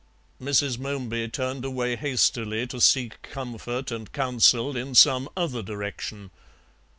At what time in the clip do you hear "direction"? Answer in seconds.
5.61-6.31